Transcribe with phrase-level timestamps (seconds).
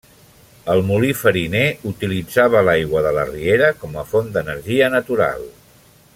[0.75, 5.47] El molí fariner utilitzava l'aigua de la riera com a font d'energia natural.